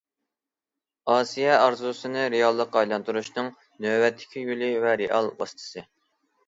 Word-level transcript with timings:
ئاسىيا 1.15 1.59
ئارزۇسىنى 1.65 2.25
رېئاللىققا 2.37 2.83
ئايلاندۇرۇشنىڭ 2.83 3.55
نۆۋەتتىكى 3.87 4.49
يولى 4.51 4.75
ۋە 4.89 5.01
رېئال 5.05 5.35
ۋاسىتىسى. 5.39 5.89